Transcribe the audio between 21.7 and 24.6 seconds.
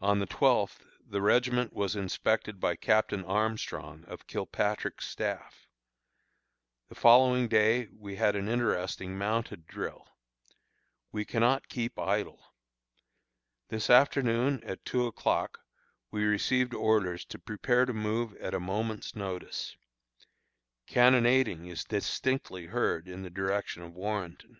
distinctly heard in the direction of Warrenton.